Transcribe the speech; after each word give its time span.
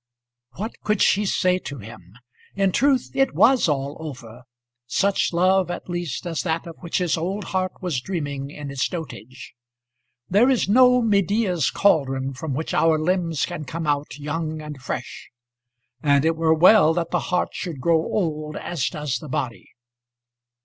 What 0.55 0.79
could 0.81 0.99
she 0.99 1.27
say 1.27 1.59
to 1.59 1.77
him? 1.77 2.15
In 2.55 2.71
truth, 2.71 3.11
it 3.13 3.35
was 3.35 3.69
all 3.69 3.97
over, 3.99 4.41
such 4.87 5.31
love 5.31 5.69
at 5.69 5.87
least 5.91 6.25
as 6.25 6.41
that 6.41 6.65
of 6.65 6.77
which 6.79 6.97
his 6.97 7.17
old 7.17 7.43
heart 7.43 7.73
was 7.81 8.01
dreaming 8.01 8.49
in 8.49 8.71
its 8.71 8.89
dotage. 8.89 9.53
There 10.27 10.49
is 10.49 10.67
no 10.67 11.03
Medea's 11.03 11.69
caldron 11.69 12.33
from 12.33 12.55
which 12.55 12.73
our 12.73 12.97
limbs 12.97 13.45
can 13.45 13.63
come 13.63 13.85
out 13.85 14.17
young 14.17 14.59
and 14.59 14.81
fresh; 14.81 15.29
and 16.01 16.25
it 16.25 16.35
were 16.35 16.55
well 16.55 16.95
that 16.95 17.11
the 17.11 17.19
heart 17.29 17.49
should 17.51 17.79
grow 17.79 17.97
old 17.99 18.57
as 18.57 18.87
does 18.89 19.19
the 19.19 19.29
body. 19.29 19.67